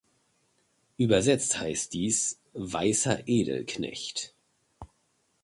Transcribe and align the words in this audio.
Übersetzt 0.97 1.59
heißt 1.59 1.93
dies 1.93 2.39
"weißer 2.55 3.27
Edelknecht". 3.27 4.33